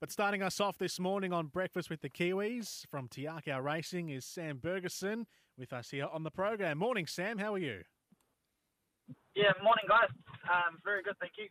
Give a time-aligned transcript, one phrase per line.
[0.00, 4.08] But starting us off this morning on Breakfast with the Kiwis from Te Akau Racing
[4.08, 5.26] is Sam Bergerson
[5.58, 6.78] with us here on the program.
[6.78, 7.36] Morning, Sam.
[7.36, 7.82] How are you?
[9.34, 10.08] Yeah, morning, guys.
[10.50, 11.48] Um, very good, thank you.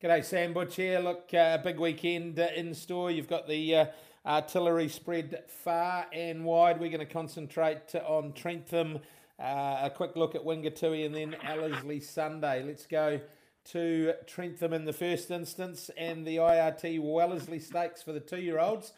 [0.00, 1.00] G'day, Sam Butch here.
[1.00, 3.10] Look, uh, big weekend uh, in store.
[3.10, 3.86] You've got the uh,
[4.24, 6.78] artillery spread far and wide.
[6.78, 9.00] We're going to concentrate on Trentham.
[9.40, 12.62] Uh, a quick look at Wingatui and then Ellerslie Sunday.
[12.62, 13.20] Let's go
[13.72, 18.58] to Trentham in the first instance and the IRT Wellesley Stakes for the two year
[18.58, 18.92] olds.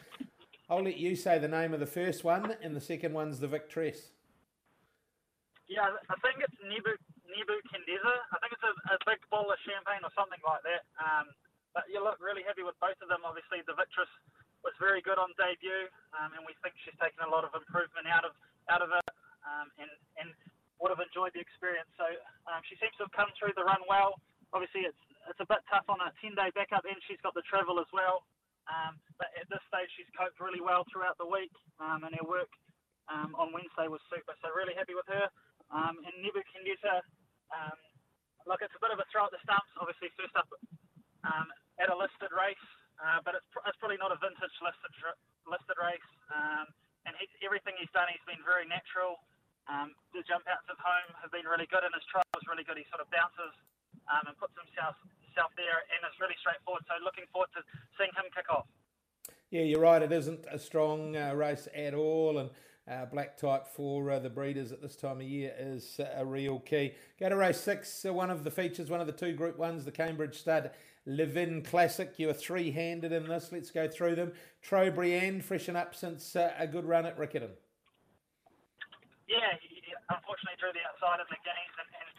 [0.69, 3.49] I'll let you say the name of the first one, and the second one's the
[3.49, 4.13] Victress.
[5.65, 8.15] Yeah, I think it's Nebu Kendiza.
[8.33, 10.85] I think it's a, a big bowl of champagne or something like that.
[11.01, 11.33] Um,
[11.73, 13.25] but you look really happy with both of them.
[13.25, 14.09] Obviously, the Victress
[14.61, 15.89] was very good on debut,
[16.21, 18.37] um, and we think she's taken a lot of improvement out of
[18.69, 19.09] out of it,
[19.49, 19.89] um, and
[20.21, 20.29] and
[20.85, 21.89] would have enjoyed the experience.
[21.97, 22.07] So
[22.49, 24.21] um, she seems to have come through the run well
[24.53, 27.45] obviously it's it's a bit tough on a 10 day backup, and she's got the
[27.45, 28.25] travel as well.
[28.69, 32.25] Um, but at this stage, she's coped really well throughout the week, um, and her
[32.25, 32.49] work
[33.13, 34.33] um, on Wednesday was super.
[34.41, 35.29] So really happy with her.
[35.69, 37.05] Um, and Nebuchadnezzar,
[37.53, 37.77] um,
[38.49, 39.69] look, it's a bit of a throw at the stumps.
[39.77, 40.49] Obviously, first up
[41.29, 42.67] um, at a listed race,
[43.05, 44.93] uh, but it's, it's probably not a vintage listed
[45.45, 46.11] listed race.
[46.33, 46.69] Um,
[47.05, 49.21] and everything he's done, he's been very natural.
[49.69, 52.65] Um, the jump outs of home have been really good, and his trial was really
[52.65, 52.81] good.
[52.81, 53.53] He sort of bounces
[54.13, 56.85] um, and puts himself, himself there, and it's really straightforward.
[56.89, 57.63] So looking forward to
[57.97, 58.67] seeing him kick off.
[59.51, 60.03] Yeah, you're right.
[60.03, 62.51] It isn't a strong uh, race at all, and
[62.91, 66.25] uh, black type for uh, the breeders at this time of year is uh, a
[66.25, 66.93] real key.
[67.21, 69.85] Go to race six, uh, one of the features, one of the two Group Ones,
[69.85, 70.71] the Cambridge Stud
[71.07, 72.19] Levin Classic.
[72.19, 73.53] You are three-handed in this.
[73.53, 74.33] Let's go through them.
[74.67, 77.53] Trobriand, freshen up since uh, a good run at Riccarton.
[79.29, 81.78] Yeah, he unfortunately drew the outside of the games and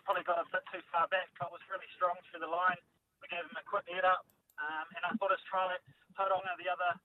[0.09, 2.81] probably got a bit too far back, but was really strong through the line.
[3.21, 4.25] We gave him a quick head up,
[4.57, 5.85] um, and I thought his trial at
[6.17, 6.97] Tauranga the other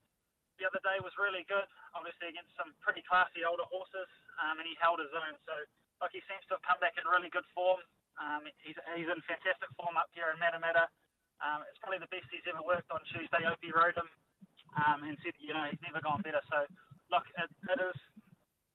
[0.57, 1.69] the other day was really good.
[1.93, 4.09] Obviously against some pretty classy older horses,
[4.41, 5.37] um, and he held his own.
[5.45, 5.53] So
[6.01, 7.85] like he seems to have come back in really good form.
[8.17, 10.89] Um, he's he's in fantastic form up here in Matamata.
[11.45, 13.45] Um, it's probably the best he's ever worked on Tuesday.
[13.45, 14.09] Opie rode him
[14.81, 16.41] um, and said, you know, he's never gone better.
[16.49, 16.65] So
[17.13, 17.99] look, it, it is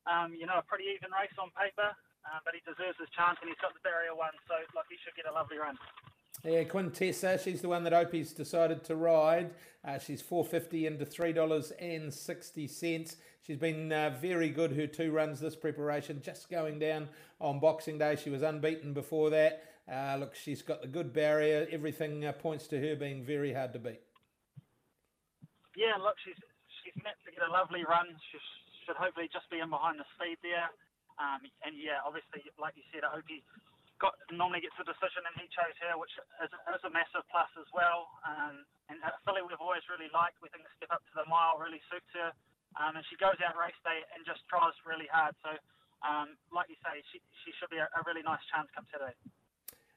[0.06, 1.98] um, you know a pretty even race on paper.
[2.26, 4.98] Um, but he deserves his chance and he's got the barrier one, so like he
[5.04, 5.78] should get a lovely run.
[6.44, 9.52] Yeah, Quintessa, she's the one that Opie's decided to ride.
[9.84, 13.18] Uh, she's four fifty into three dollars and sixty cents.
[13.42, 14.76] She's been uh, very good.
[14.76, 17.10] Her two runs this preparation, just going down
[17.42, 18.16] on Boxing Day.
[18.16, 19.64] She was unbeaten before that.
[19.92, 21.68] Uh, look, she's got the good barrier.
[21.72, 24.02] Everything uh, points to her being very hard to beat.
[25.76, 26.38] Yeah, look, she's
[26.84, 28.06] she's meant to get a lovely run.
[28.32, 28.38] She
[28.86, 30.70] should hopefully just be in behind the speed there.
[31.20, 33.44] Um, and yeah, obviously, like you said, I hope he
[34.00, 37.52] got normally gets a decision, and he chose her, which is, is a massive plus
[37.60, 38.08] as well.
[38.24, 40.40] Um, and a filly we've always really liked.
[40.40, 42.32] We think the step up to the mile really suits her.
[42.80, 45.36] Um, and she goes out race day and just tries really hard.
[45.44, 45.52] So,
[46.06, 49.12] um, like you say, she, she should be a, a really nice chance come today.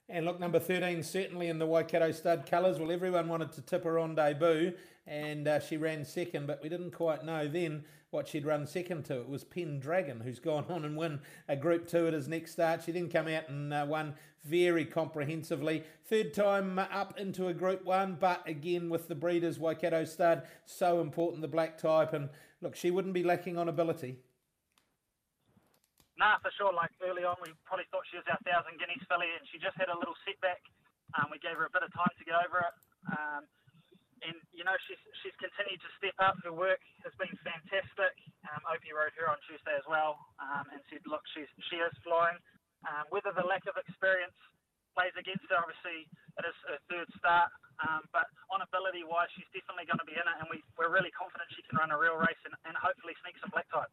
[0.09, 2.79] And look, number 13, certainly in the Waikato stud colours.
[2.79, 4.73] Well, everyone wanted to tip her on debut,
[5.07, 9.05] and uh, she ran second, but we didn't quite know then what she'd run second
[9.07, 9.21] to.
[9.21, 12.83] It was Pendragon, who's gone on and won a Group 2 at his next start.
[12.85, 14.15] She then come out and uh, won
[14.45, 15.85] very comprehensively.
[16.05, 21.01] Third time up into a Group 1, but again with the breeders, Waikato stud, so
[21.01, 22.13] important, the black type.
[22.13, 22.29] And
[22.61, 24.19] look, she wouldn't be lacking on ability.
[26.22, 26.71] Nah, for sure.
[26.71, 29.75] Like early on, we probably thought she was our thousand guineas filly, and she just
[29.75, 30.62] had a little setback.
[31.19, 32.75] Um, we gave her a bit of time to get over it.
[33.10, 33.43] Um,
[34.22, 36.39] and you know she's she's continued to step up.
[36.47, 38.15] Her work has been fantastic.
[38.47, 41.91] Um, Opie rode her on Tuesday as well, um, and said, look, she's she is
[42.07, 42.39] flying.
[42.86, 44.39] Um, whether the lack of experience
[44.95, 46.07] plays against her, obviously
[46.39, 47.51] it is her third start,
[47.83, 50.95] um, but on ability wise, she's definitely going to be in it, and we we're
[50.95, 53.91] really confident she can run a real race and, and hopefully sneak some black type.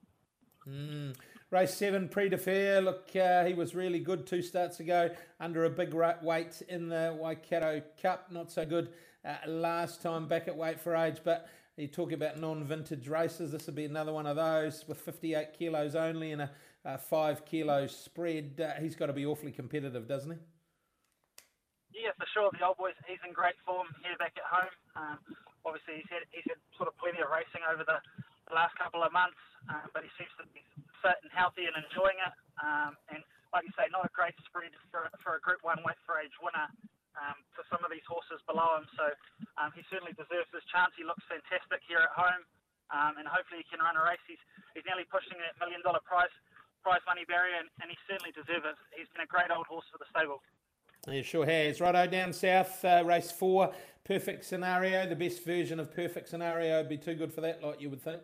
[0.70, 1.18] Mm.
[1.52, 2.80] Race seven, Prix de Fer.
[2.80, 5.10] Look, uh, he was really good two starts ago
[5.40, 8.32] under a big weight in the Waikato Cup.
[8.32, 8.90] Not so good
[9.26, 13.52] uh, last time back at weight for age, but you talk about non-vintage races.
[13.52, 16.52] This would be another one of those with 58 kilos only and a,
[16.86, 18.62] a five kilo spread.
[18.62, 20.38] Uh, he's got to be awfully competitive, doesn't he?
[22.04, 22.52] Yeah, for sure.
[22.54, 24.74] The old boys, he's in great form here back at home.
[24.96, 25.18] Um,
[25.66, 27.98] obviously, he's had, he's had sort of plenty of racing over the,
[28.54, 29.38] last couple of months,
[29.70, 30.62] uh, but he seems to be
[31.04, 32.34] fit and healthy and enjoying it.
[32.60, 36.00] Um, and like you say, not a great spread for, for a Group 1 weight
[36.06, 36.70] for age winner
[37.18, 38.86] um, for some of these horses below him.
[38.96, 39.06] So
[39.58, 40.94] um, he certainly deserves this chance.
[40.96, 42.44] He looks fantastic here at home,
[42.94, 44.22] um, and hopefully he can run a race.
[44.30, 44.42] He's,
[44.78, 46.32] he's nearly pushing that million dollar prize
[46.80, 48.76] prize money barrier, and, and he certainly deserves it.
[48.96, 50.40] He's been a great old horse for the stable.
[51.12, 51.82] He sure has.
[51.82, 53.74] Righto, down south, uh, race four,
[54.04, 55.08] perfect scenario.
[55.08, 58.02] The best version of perfect scenario would be too good for that, like you would
[58.02, 58.22] think.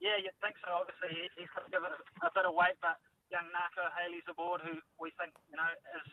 [0.00, 0.72] Yeah, you'd think so.
[0.82, 2.98] Obviously, he, he's got to give it a, a bit of weight, but
[3.30, 5.70] young Narco Haley's aboard, who we think you know
[6.00, 6.08] is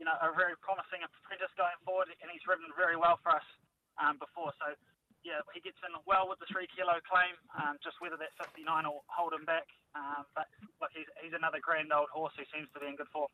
[0.00, 3.46] you know a very promising apprentice going forward, and he's ridden very well for us
[4.00, 4.54] um, before.
[4.62, 4.72] So
[5.26, 7.34] yeah, he gets in well with the three kilo claim.
[7.58, 9.66] Um, just whether that 59 will hold him back,
[9.98, 10.48] um, but
[10.80, 13.28] look, he's he's another grand old horse who seems to be in good form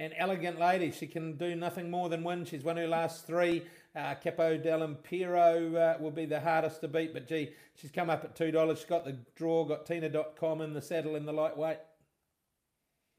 [0.00, 0.90] an elegant lady.
[0.90, 2.48] She can do nothing more than win.
[2.48, 3.68] She's won her last three.
[3.92, 8.34] Uh, Capo uh, will be the hardest to beat, but gee, she's come up at
[8.34, 8.48] $2.
[8.76, 11.84] She's got the draw, got Tina.com in the saddle in the lightweight.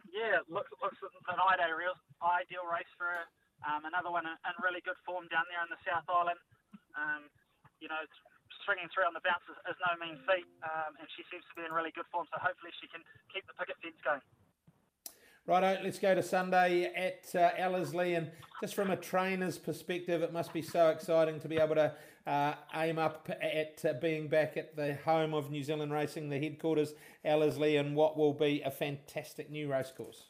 [0.09, 0.97] Yeah, looks, looks
[1.29, 3.25] an ideal, ideal race for her.
[3.61, 6.41] Um, another one in, in, really good form down there in the South Island.
[6.97, 7.29] Um,
[7.77, 8.01] you know,
[8.65, 11.53] stringing through on the bounce is, is no mean feat, um, and she seems to
[11.53, 14.23] be in really good form, so hopefully she can keep the picket fence going.
[15.47, 18.13] Righto, let's go to Sunday at uh, Ellerslie.
[18.13, 18.29] And
[18.61, 21.93] just from a trainer's perspective, it must be so exciting to be able to
[22.27, 26.37] uh, aim up at uh, being back at the home of New Zealand Racing, the
[26.37, 26.93] headquarters,
[27.25, 30.29] Ellerslie, and what will be a fantastic new racecourse.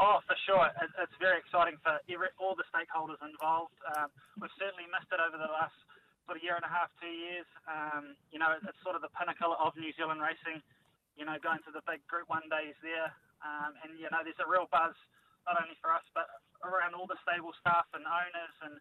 [0.00, 0.66] Oh, for sure.
[0.98, 3.78] It's very exciting for every, all the stakeholders involved.
[3.94, 4.10] Um,
[4.42, 5.78] we've certainly missed it over the last
[6.26, 7.46] sort of year and a half, two years.
[7.70, 10.58] Um, you know, it's sort of the pinnacle of New Zealand racing.
[11.14, 13.14] You know, going to the big Group One days there.
[13.42, 14.94] Um, and you know, there's a real buzz
[15.46, 16.30] not only for us but
[16.62, 18.78] around all the stable staff and owners and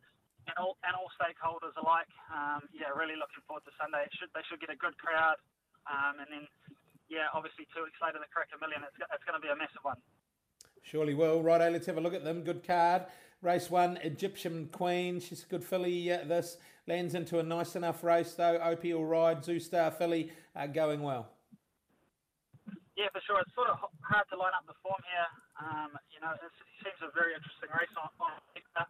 [0.50, 2.10] and all and all stakeholders alike.
[2.34, 4.06] Um, yeah, really looking forward to Sunday.
[4.06, 5.38] It should they should get a good crowd,
[5.86, 6.46] um, and then
[7.10, 8.82] yeah, obviously two weeks later the Karaka Million.
[8.86, 10.02] It's it's going to be a massive one.
[10.82, 11.42] Surely will.
[11.46, 12.42] Righto, let's have a look at them.
[12.42, 13.06] Good card.
[13.42, 15.20] Race one, Egyptian Queen.
[15.20, 16.12] She's a good filly.
[16.12, 18.58] Uh, this lands into a nice enough race though.
[18.62, 21.30] Opie Ride, Zoustar filly uh, going well.
[22.98, 23.40] Yeah, for sure.
[23.42, 23.78] It's sort of
[24.12, 25.30] hard to line up the form here.
[25.56, 26.52] Um, you know, it
[26.84, 28.84] seems a very interesting race on, on paper.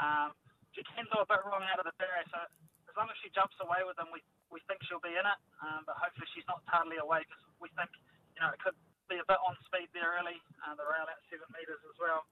[0.00, 0.32] Um,
[0.72, 2.40] she can do a bit wrong out of the barrier, so
[2.88, 5.38] as long as she jumps away with them, we, we think she'll be in it.
[5.60, 7.92] Um, but hopefully she's not totally away because we think,
[8.32, 8.76] you know, it could
[9.12, 10.40] be a bit on speed there early.
[10.64, 12.24] Uh, the rail at seven metres as well.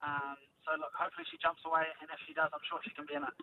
[0.00, 3.04] Um, so look, hopefully she jumps away, and if she does, I'm sure she can
[3.04, 3.36] be in it.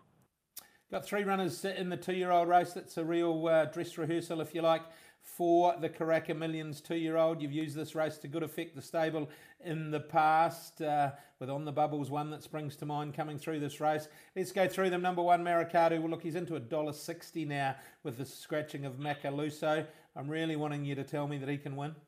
[0.90, 2.72] Got three runners in the two-year-old race.
[2.72, 4.82] That's a real uh, dress rehearsal, if you like
[5.22, 7.42] for the Karaka Millions two year old.
[7.42, 9.28] You've used this race to good effect, the stable
[9.64, 11.10] in the past, uh,
[11.40, 14.06] with On the Bubbles one that springs to mind coming through this race.
[14.36, 15.02] Let's go through them.
[15.02, 15.98] Number one, Maracatu.
[15.98, 17.74] Well, look, he's into a dollar sixty now
[18.04, 19.84] with the scratching of Macaluso.
[20.14, 21.96] I'm really wanting you to tell me that he can win.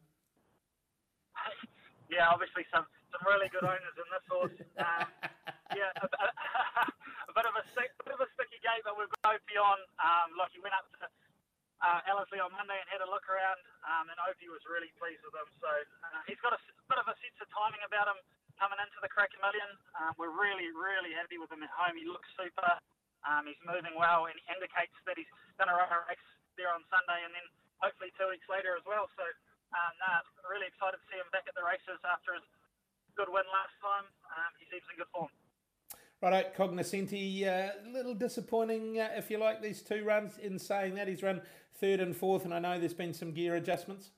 [2.12, 4.52] Yeah, obviously some, some really good owners in this horse.
[4.76, 5.08] Uh,
[5.72, 6.26] yeah, a, a,
[6.84, 7.64] a, bit of a
[8.04, 9.79] bit of a sticky gate, but we've got Opie on.
[10.03, 11.06] Um, look, he went up to
[11.82, 15.23] uh, Ellerslie on Monday and had a look around, um, and Opie was really pleased
[15.23, 15.49] with him.
[15.62, 16.61] So uh, he's got a
[16.91, 18.19] bit of a sense of timing about him
[18.59, 19.70] coming into the Karaka Million.
[19.99, 21.99] Um, we're really, really happy with him at home.
[21.99, 22.70] He looks super.
[23.26, 26.28] Um, he's moving well, and he indicates that he's going to run a race
[26.59, 27.47] there on Sunday, and then
[27.83, 29.11] hopefully two weeks later as well.
[29.19, 29.25] So
[29.75, 32.47] um, nah, really excited to see him back at the races after his
[33.19, 34.07] good win last time.
[34.31, 35.33] Um, he seems in good form.
[36.23, 40.38] Right, Cognoscenti, a uh, little disappointing, uh, if you like, these two runs.
[40.38, 41.43] In saying that, he's run
[41.83, 44.14] third and fourth, and I know there's been some gear adjustments.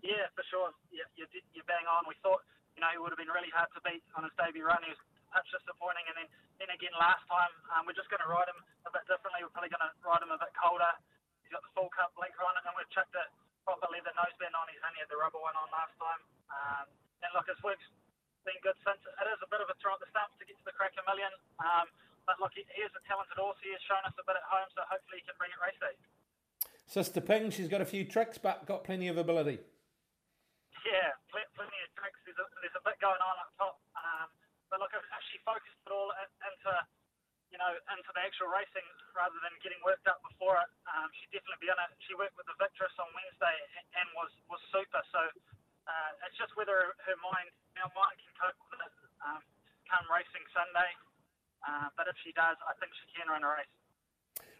[0.00, 0.72] Yeah, for sure.
[0.88, 2.08] Yeah, you, you bang on.
[2.08, 2.40] We thought,
[2.72, 4.80] you know, he would have been really hard to beat on his debut run.
[4.80, 5.02] He was
[5.36, 6.28] much disappointing, and then,
[6.64, 8.56] then again last time, um, we're just going to ride him
[8.88, 9.44] a bit differently.
[9.44, 10.96] We're probably going to ride him a bit colder.
[11.44, 13.28] He's got the full cup blinker on, and we've chucked it
[13.68, 14.64] properly the noseband on.
[14.72, 16.24] He's only had the rubber one on last time.
[16.48, 16.86] Um,
[17.20, 17.84] and look, his work's
[18.44, 19.00] been good since.
[19.04, 21.04] It is a bit of a throw at the stumps to get to the Karaka
[21.04, 21.32] Million.
[21.60, 21.86] Um,
[22.24, 23.58] but look, he, is a talented horse.
[23.64, 25.76] He has shown us a bit at home, so hopefully he can bring it race
[25.80, 25.96] day.
[26.86, 29.62] Sister Ping, she's got a few tricks, but got plenty of ability.
[30.82, 32.18] Yeah, plenty of tricks.
[32.24, 33.76] There's a, there's a bit going on up top.
[33.94, 34.28] Um,
[34.72, 36.72] but look, if, if she focused it all into,
[37.52, 41.30] you know, into the actual racing rather than getting worked up before it, um, she'd
[41.34, 41.90] definitely be in it.
[42.06, 43.56] She worked with the Victress on Wednesday
[43.98, 45.02] and was was super.
[45.14, 45.20] So
[45.88, 47.48] uh, it's just whether her mind,
[47.80, 48.92] our mind can cope with it
[49.24, 49.40] um,
[49.88, 50.90] come racing Sunday.
[51.60, 53.74] Uh, but if she does, I think she can run a race.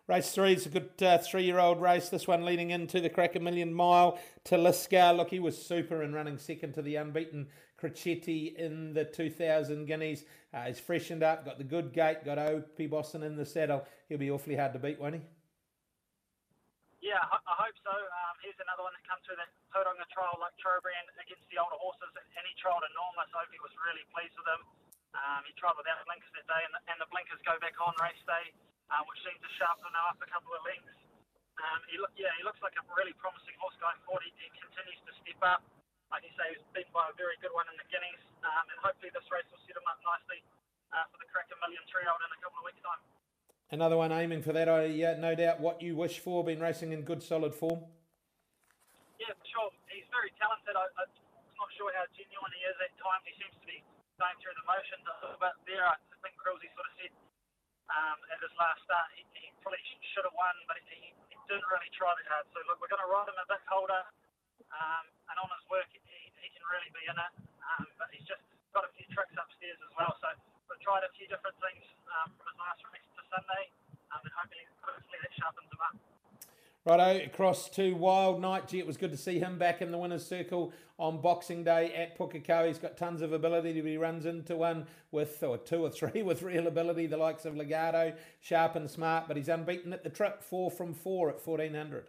[0.07, 2.09] Race three is a good uh, three-year-old race.
[2.09, 4.19] This one leading into the Karaka Million Mile.
[4.45, 7.47] Taliska, look, he was super in running second to the unbeaten
[7.81, 10.25] Crocetti in the 2000 Guineas.
[10.53, 13.87] Uh, he's freshened up, got the good gait, got Opie Bosson in the saddle.
[14.09, 15.21] He'll be awfully hard to beat, won't he?
[17.01, 17.97] Yeah, I, hope so.
[17.97, 21.81] Um, here's another one that comes through that Tauranga trial like Trobriand against the older
[21.81, 23.33] horses, and he trialled enormous.
[23.33, 24.63] Opie was really pleased with him.
[25.17, 27.97] Um, he trialled without blinkers that day, and the, and the blinkers go back on
[28.05, 28.53] race day,
[28.93, 30.93] um, which seemed to sharpen up a couple of lengths.
[31.57, 34.21] Um, he look, yeah, he looks like a really promising horse going forward.
[34.29, 35.65] He, he continues to step up.
[36.13, 38.77] Like you say, he's beaten by a very good one in the Guineas, um, and
[38.85, 40.45] hopefully this race will set him up nicely
[40.93, 43.01] uh, for the Karaka Million trio in a couple of weeks' time.
[43.71, 45.63] Another one aiming for that, I uh, no doubt.
[45.63, 47.87] What you wish for, been racing in good, solid form.
[49.23, 49.71] Yeah, for sure.
[49.87, 50.75] He's very talented.
[50.75, 51.07] I, I'm
[51.55, 53.23] not sure how genuine he is at times.
[53.31, 53.79] He seems to be
[54.19, 55.87] going through the motions a little bit there.
[55.87, 57.15] I think Krillsy sort of said
[57.95, 59.79] um, at his last start he, he probably
[60.11, 62.51] should have won, but he, he didn't really try that hard.
[62.51, 64.03] So look, we're going to ride him a bit colder,
[64.75, 66.03] um, and on his work he,
[66.43, 67.33] he can really be in it.
[67.71, 68.43] Um, but he's just
[68.75, 70.11] got a few tricks upstairs as well.
[70.19, 70.27] So
[70.67, 71.87] we've tried a few different things
[72.19, 73.71] um, from his last race Sunday,
[74.11, 75.95] um, and hopefully, hopefully that sharpens him up.
[76.83, 78.67] Righto, across to Wild Knight.
[78.67, 81.93] Gee, it was good to see him back in the winner's circle on Boxing Day
[81.95, 82.69] at Pukekohe.
[82.69, 83.77] He's got tons of ability.
[83.81, 87.57] He runs into one with, or two or three with real ability, the likes of
[87.57, 92.09] Legato, sharp and smart, but he's unbeaten at the trip, four from four at 1400.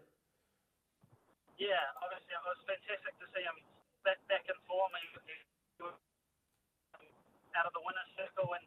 [1.60, 1.68] Yeah,
[2.02, 3.60] obviously it was fantastic to see him
[4.04, 4.90] back, back in form.
[4.98, 5.36] He, he,
[7.56, 8.64] out of the winner's circle, and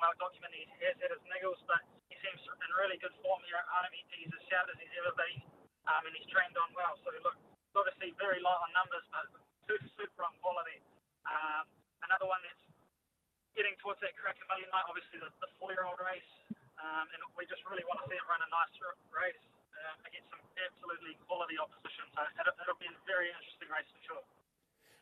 [0.00, 0.64] well documented.
[0.64, 3.92] He has had his niggles, but he seems in really good form here at home.
[3.92, 5.38] He's as sharp as he's ever been,
[5.86, 6.96] um, and he's trained on well.
[7.04, 7.36] So look,
[7.76, 9.28] obviously very light on numbers, but
[9.68, 10.80] super, super on quality.
[11.28, 11.68] Um,
[12.08, 12.64] another one that's
[13.52, 16.32] getting towards that Karaka Million night, obviously the, the four-year-old race,
[16.80, 18.72] um, and we just really want to see him run a nice
[19.12, 19.44] race
[19.84, 22.08] um, against some absolutely quality opposition.
[22.16, 24.24] So it'll, it'll be a very interesting race for sure.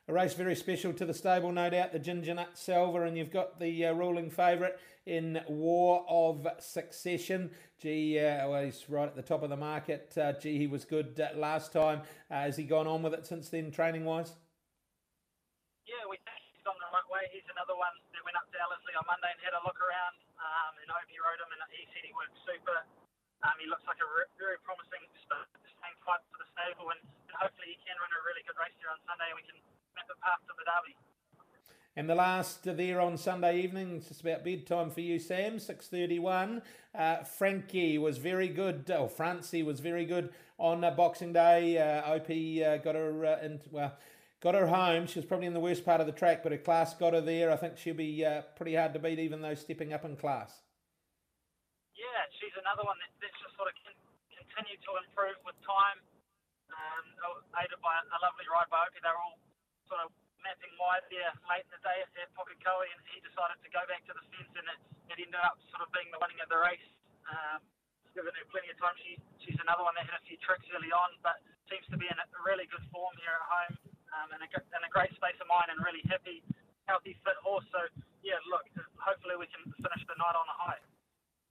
[0.08, 3.28] A race very special to the stable, no doubt, the Ginger Nut Salver, and you've
[3.28, 7.52] got the uh, ruling favourite in War of Succession.
[7.76, 10.16] Gee, uh, well, he's right at the top of the market.
[10.16, 12.00] Uh, gee, he was good uh, last time.
[12.32, 14.32] Uh, has he gone on with it since then, training wise?
[15.84, 17.28] Yeah, we think he's on the right way.
[17.28, 20.16] He's another one that went up to Ellerslie on Monday and had a look around.
[20.40, 22.80] Um, and Opie rode him, and he said he worked super.
[23.44, 27.36] Um, he looks like a re- very promising staying fight for the stable, and, and
[27.36, 29.60] hopefully he can run a really good race here on Sunday, and we can
[30.23, 30.95] path to the derby.
[31.97, 35.59] And the last there on Sunday evening, it's just about bedtime for you, Sam.
[35.59, 36.62] Six thirty-one.
[36.95, 38.88] Uh, Frankie was very good.
[38.95, 41.78] Oh, Francie was very good on uh, Boxing Day.
[41.78, 43.99] Uh, Op uh, got her uh, in, well,
[44.40, 45.07] got her home.
[45.07, 47.21] She was probably in the worst part of the track, but her class got her
[47.21, 47.50] there.
[47.50, 50.62] I think she'll be uh, pretty hard to beat, even though stepping up in class.
[51.99, 53.99] Yeah, she's another one that, that's just sort of can
[54.38, 55.99] continue to improve with time.
[56.71, 59.02] Um, aided by a lovely ride by Opie.
[59.02, 59.35] They're all
[59.88, 60.12] sort of
[60.45, 64.04] mapping wide there late in the day at Pukekohe, and he decided to go back
[64.07, 64.80] to the fence, and it,
[65.11, 66.88] it ended up sort of being the winning of the race.
[67.26, 67.61] Um,
[68.16, 70.92] given her plenty of time, she, she's another one that had a few tricks early
[70.95, 73.75] on, but seems to be in a really good form here at home,
[74.16, 76.40] um, and a, a great space of mind, and really happy,
[76.88, 77.66] healthy, fit horse.
[77.75, 77.80] So
[78.25, 78.64] yeah, look,
[78.97, 80.80] hopefully we can finish the night on a high.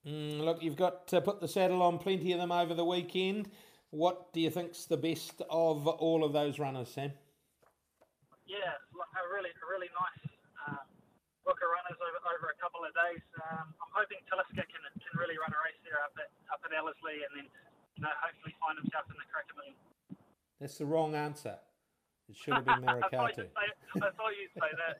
[0.07, 3.49] Mm, look, you've got to put the saddle on plenty of them over the weekend.
[3.89, 7.11] What do you think's the best of all of those runners, Sam?
[8.47, 10.23] Yeah, a really, really nice
[10.65, 10.87] um,
[11.43, 13.23] book of runners over, over a couple of days.
[13.43, 16.71] Um, I'm hoping Taliska can, can really run a race there up at, up at
[16.71, 17.47] Ellerslie and then,
[17.99, 19.77] you know, hopefully find himself in the Karaka Million.
[20.59, 21.59] That's the wrong answer.
[22.29, 23.51] It should have been Maracatu.
[23.51, 24.95] I thought you'd say that.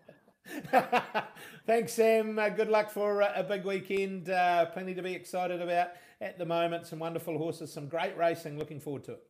[1.66, 2.40] Thanks, Sam.
[2.40, 4.30] Uh, good luck for uh, a big weekend.
[4.30, 5.90] Uh, plenty to be excited about
[6.22, 6.88] at the moment.
[6.88, 8.58] Some wonderful horses, some great racing.
[8.58, 9.27] Looking forward to it.